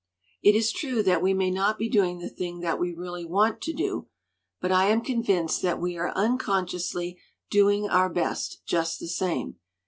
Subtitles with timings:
[0.41, 3.61] "It is true that we may not be doing the thing that we really want
[3.61, 4.07] to do,
[4.59, 7.19] but I am convinced that we are unconsciously
[7.51, 9.57] doing our best, just the same.